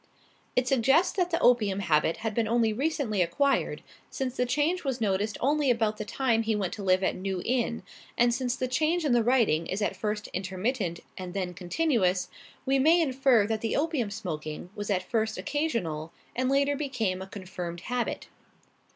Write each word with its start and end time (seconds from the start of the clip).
"It 0.55 0.67
suggests 0.67 1.13
that 1.15 1.29
the 1.29 1.39
opium 1.41 1.77
habit 1.81 2.17
had 2.25 2.33
been 2.33 2.47
only 2.47 2.73
recently 2.73 3.21
acquired, 3.21 3.83
since 4.09 4.35
the 4.35 4.47
change 4.47 4.83
was 4.83 4.99
noticed 4.99 5.37
only 5.41 5.69
about 5.69 5.97
the 5.97 6.05
time 6.05 6.41
he 6.41 6.55
went 6.55 6.73
to 6.73 6.81
live 6.83 7.03
at 7.03 7.15
New 7.15 7.39
Inn; 7.45 7.83
and, 8.17 8.33
since 8.33 8.55
the 8.55 8.67
change 8.67 9.05
in 9.05 9.11
the 9.11 9.21
writing 9.23 9.67
is 9.67 9.79
at 9.79 9.95
first 9.95 10.27
intermittent 10.29 11.01
and 11.19 11.35
then 11.35 11.53
continuous, 11.53 12.29
we 12.65 12.79
may 12.79 12.99
infer 12.99 13.45
that 13.45 13.61
the 13.61 13.75
opium 13.75 14.09
smoking 14.09 14.71
was 14.75 14.89
at 14.89 15.03
first 15.03 15.37
occasional 15.37 16.11
and 16.35 16.49
later 16.49 16.75
became 16.75 17.21
a 17.21 17.25
a 17.25 17.29
confirmed 17.29 17.81
habit." 17.81 18.27